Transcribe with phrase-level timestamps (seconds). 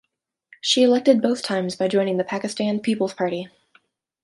[0.61, 3.49] She elected both times by joining the Pakistan Peoples Party.